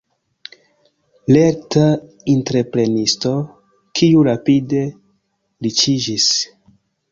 Lerta 1.35 1.83
entreprenisto, 2.33 3.35
kiu 4.01 4.25
rapide 4.31 4.83
riĉiĝis. 5.69 6.29